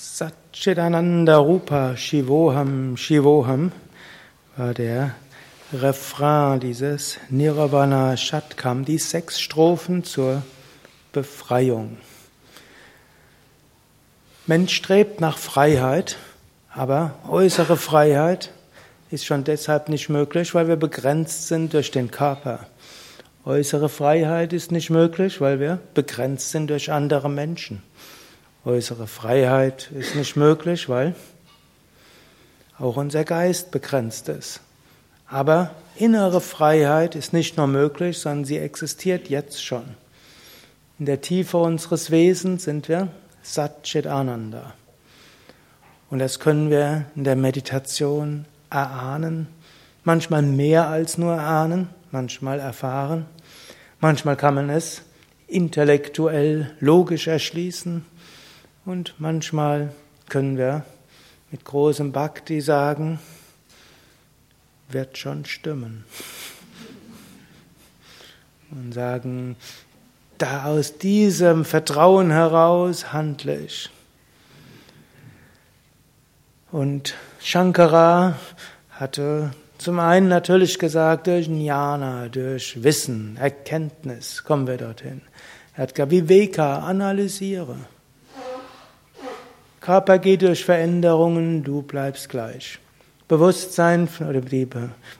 [0.00, 3.72] Satchitananda Rupa Shivoham Shivoham
[4.56, 5.16] war der
[5.72, 10.44] Refrain dieses Nirvana Shatkam, die sechs Strophen zur
[11.10, 11.96] Befreiung.
[14.46, 16.16] Mensch strebt nach Freiheit,
[16.72, 18.52] aber äußere Freiheit
[19.10, 22.68] ist schon deshalb nicht möglich, weil wir begrenzt sind durch den Körper.
[23.44, 27.82] Äußere Freiheit ist nicht möglich, weil wir begrenzt sind durch andere Menschen.
[28.68, 31.14] Äußere Freiheit ist nicht möglich, weil
[32.78, 34.60] auch unser Geist begrenzt ist.
[35.26, 39.84] Aber innere Freiheit ist nicht nur möglich, sondern sie existiert jetzt schon.
[40.98, 43.08] In der Tiefe unseres Wesens sind wir
[43.40, 44.74] Satchit Ananda.
[46.10, 49.48] Und das können wir in der Meditation erahnen,
[50.04, 53.24] manchmal mehr als nur erahnen, manchmal erfahren,
[54.00, 55.00] manchmal kann man es
[55.46, 58.04] intellektuell, logisch erschließen
[58.88, 59.92] und manchmal
[60.30, 60.82] können wir
[61.50, 63.20] mit großem Bhakti sagen,
[64.88, 66.06] wird schon stimmen.
[68.70, 69.56] Und sagen,
[70.38, 73.90] da aus diesem Vertrauen heraus handle ich.
[76.72, 78.38] Und Shankara
[78.90, 85.20] hatte zum einen natürlich gesagt, durch Jnana, durch Wissen, Erkenntnis kommen wir dorthin.
[85.74, 87.76] Er hat gesagt, Viveka, analysiere.
[89.80, 92.78] Körper geht durch Veränderungen, du bleibst gleich.
[93.28, 94.40] Bewusstsein oder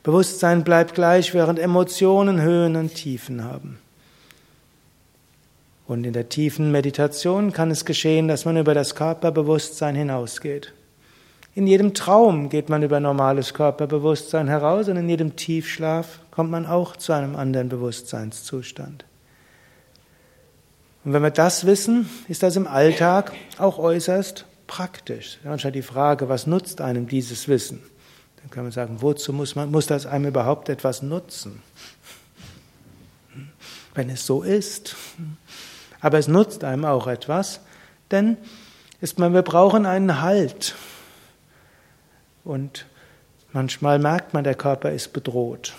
[0.03, 3.79] Bewusstsein bleibt gleich, während Emotionen Höhen und Tiefen haben.
[5.87, 10.73] Und in der tiefen Meditation kann es geschehen, dass man über das Körperbewusstsein hinausgeht.
[11.55, 16.67] In jedem Traum geht man über normales Körperbewusstsein heraus und in jedem Tiefschlaf kommt man
[16.67, 19.05] auch zu einem anderen Bewusstseinszustand.
[21.05, 25.39] Und wenn wir das wissen, ist das im Alltag auch äußerst praktisch.
[25.43, 27.83] Manchmal die Frage, was nutzt einem dieses Wissen?
[28.37, 31.61] Dann kann man sagen, wozu muss, man, muss das einem überhaupt etwas nutzen?
[33.95, 34.95] Wenn es so ist.
[36.01, 37.61] Aber es nutzt einem auch etwas,
[38.13, 38.37] denn
[39.01, 40.77] ist man, wir brauchen einen Halt.
[42.45, 42.87] Und
[43.53, 45.75] manchmal merkt man, der Körper ist bedroht.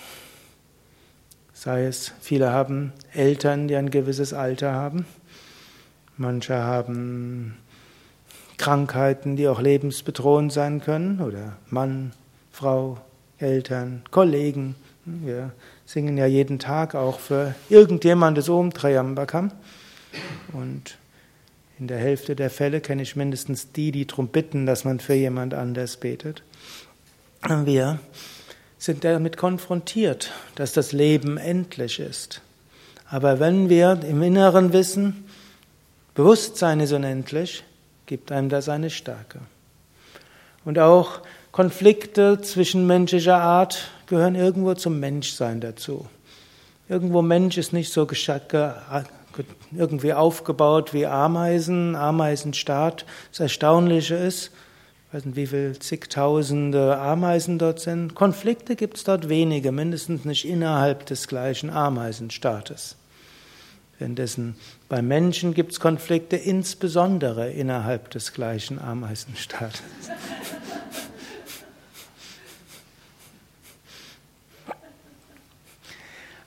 [1.54, 5.06] Sei es, viele haben Eltern, die ein gewisses Alter haben.
[6.16, 7.56] Manche haben
[8.60, 12.12] Krankheiten, die auch lebensbedrohend sein können, oder Mann,
[12.52, 12.98] Frau,
[13.38, 14.74] Eltern, Kollegen.
[15.06, 15.52] Wir
[15.86, 19.50] singen ja jeden Tag auch für irgendjemandes Om Triambakam.
[20.52, 20.98] Und
[21.78, 25.14] in der Hälfte der Fälle kenne ich mindestens die, die darum bitten, dass man für
[25.14, 26.42] jemand anders betet.
[27.48, 27.98] Wir
[28.76, 32.42] sind damit konfrontiert, dass das Leben endlich ist.
[33.08, 35.24] Aber wenn wir im Inneren wissen,
[36.14, 37.64] Bewusstsein ist unendlich,
[38.10, 39.38] gibt einem das eine Stärke.
[40.64, 41.20] Und auch
[41.52, 46.08] Konflikte zwischen menschlicher Art gehören irgendwo zum Menschsein dazu.
[46.88, 48.08] Irgendwo Mensch ist nicht so
[49.70, 53.06] irgendwie aufgebaut wie Ameisen, Ameisenstaat.
[53.30, 54.50] Das Erstaunliche ist,
[55.06, 58.16] ich weiß nicht, wie viele zigtausende Ameisen dort sind.
[58.16, 62.96] Konflikte gibt es dort wenige, mindestens nicht innerhalb des gleichen Ameisenstaates.
[64.00, 64.56] Währenddessen
[64.88, 69.82] bei Menschen gibt es Konflikte insbesondere innerhalb des gleichen Ameisenstaates.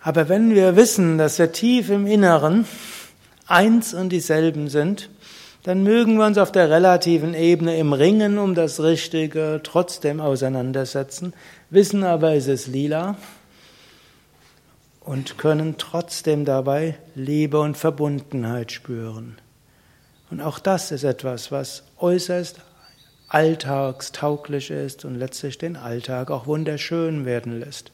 [0.02, 2.66] Aber wenn wir wissen, dass wir tief im Inneren
[3.46, 5.12] eins und dieselben sind,
[5.62, 11.36] dann mögen wir uns auf der relativen Ebene im Ringen um das Richtige trotzdem auseinandersetzen,
[11.70, 13.16] wissen aber, es ist lila
[15.06, 19.38] und können trotzdem dabei Liebe und Verbundenheit spüren.
[20.32, 22.62] Und auch das ist etwas, was äußerst
[23.28, 27.92] alltagstauglich ist und letztlich den Alltag auch wunderschön werden lässt.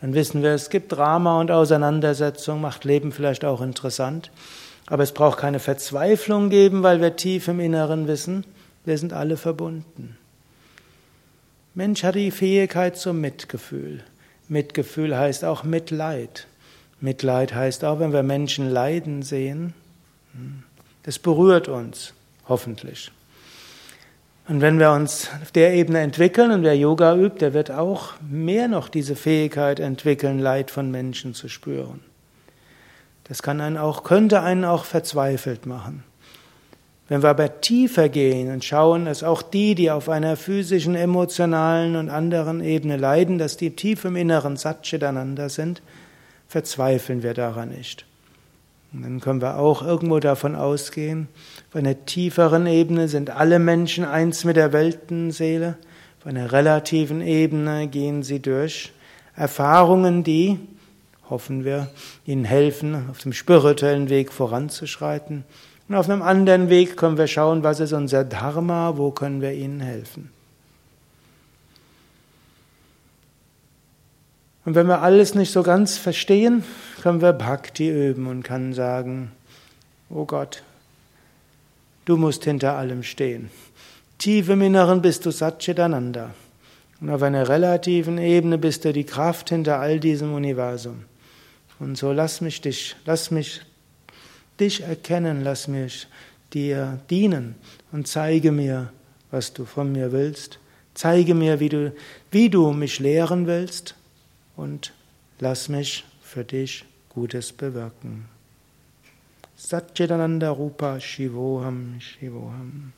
[0.00, 4.30] Dann wissen wir, es gibt Drama und Auseinandersetzung, macht Leben vielleicht auch interessant.
[4.86, 8.44] Aber es braucht keine Verzweiflung geben, weil wir tief im Inneren wissen,
[8.84, 10.16] wir sind alle verbunden.
[11.74, 14.02] Mensch hat die Fähigkeit zum Mitgefühl.
[14.50, 16.46] Mitgefühl heißt auch Mitleid.
[17.00, 19.72] Mitleid heißt auch, wenn wir Menschen leiden sehen,
[21.04, 22.12] das berührt uns,
[22.48, 23.10] hoffentlich.
[24.48, 28.14] Und wenn wir uns auf der Ebene entwickeln und wer Yoga übt, der wird auch
[28.20, 32.00] mehr noch diese Fähigkeit entwickeln, Leid von Menschen zu spüren.
[33.24, 36.02] Das kann einen auch, könnte einen auch verzweifelt machen.
[37.10, 41.96] Wenn wir aber tiefer gehen und schauen, dass auch die, die auf einer physischen, emotionalen
[41.96, 45.82] und anderen Ebene leiden, dass die tief im Inneren Satchitananda sind,
[46.46, 48.06] verzweifeln wir daran nicht.
[48.92, 51.26] Und dann können wir auch irgendwo davon ausgehen,
[51.70, 55.78] auf einer tieferen Ebene sind alle Menschen eins mit der Weltenseele,
[56.20, 58.92] auf einer relativen Ebene gehen sie durch
[59.34, 60.60] Erfahrungen, die,
[61.28, 61.90] hoffen wir,
[62.24, 65.42] ihnen helfen, auf dem spirituellen Weg voranzuschreiten.
[65.90, 69.54] Und auf einem anderen Weg können wir schauen, was ist unser Dharma, wo können wir
[69.54, 70.30] ihnen helfen.
[74.64, 76.62] Und wenn wir alles nicht so ganz verstehen,
[77.02, 79.32] können wir Bhakti üben und kann sagen,
[80.10, 80.62] oh Gott,
[82.04, 83.50] du musst hinter allem stehen.
[84.18, 86.30] Tief im Inneren bist du Satchitananda.
[87.00, 91.02] Und auf einer relativen Ebene bist du die Kraft hinter all diesem Universum.
[91.80, 93.62] Und so lass mich dich, lass mich
[94.60, 96.06] dich erkennen, lass mich
[96.52, 97.54] dir dienen
[97.92, 98.92] und zeige mir,
[99.30, 100.58] was du von mir willst.
[100.94, 101.94] Zeige mir, wie du,
[102.30, 103.94] wie du mich lehren willst
[104.56, 104.92] und
[105.38, 108.28] lass mich für dich Gutes bewirken.
[109.56, 112.92] Satchitananda Rupa Shivoham Shivoham